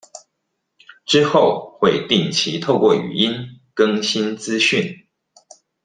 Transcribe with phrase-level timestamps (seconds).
[1.05, 5.05] 之後會定期透過語音更新資訊